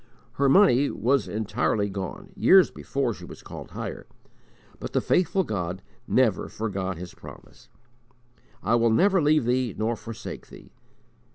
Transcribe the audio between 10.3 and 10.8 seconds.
thee."